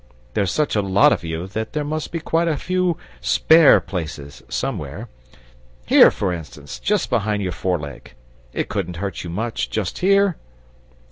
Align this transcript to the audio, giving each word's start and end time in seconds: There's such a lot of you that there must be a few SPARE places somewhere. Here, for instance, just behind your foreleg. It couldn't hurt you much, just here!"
There's 0.33 0.51
such 0.51 0.75
a 0.75 0.81
lot 0.81 1.13
of 1.13 1.23
you 1.23 1.45
that 1.49 1.73
there 1.73 1.83
must 1.83 2.11
be 2.11 2.19
a 2.25 2.57
few 2.57 2.97
SPARE 3.21 3.81
places 3.81 4.41
somewhere. 4.49 5.09
Here, 5.85 6.09
for 6.09 6.33
instance, 6.33 6.79
just 6.79 7.11
behind 7.11 7.43
your 7.43 7.51
foreleg. 7.51 8.13
It 8.51 8.67
couldn't 8.67 8.97
hurt 8.97 9.23
you 9.23 9.29
much, 9.29 9.69
just 9.69 9.99
here!" 9.99 10.37